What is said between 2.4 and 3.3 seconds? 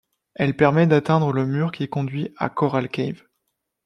Coral Cave.